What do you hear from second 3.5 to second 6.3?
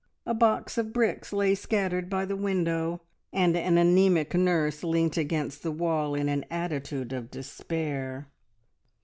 an anaemic nurse leant against the wall in